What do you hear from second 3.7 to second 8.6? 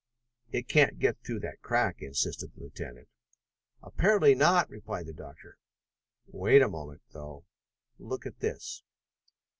"Apparently not," replied the doctor. "Wait a moment, though. Look at